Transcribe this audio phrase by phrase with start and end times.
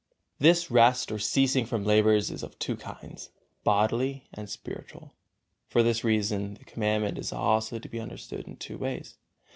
[0.39, 3.29] This rest or ceasing from labors is of two kinds,
[3.63, 5.13] bodily and spiritual.
[5.67, 9.19] For this reason this Commandment is also to be understood in two ways.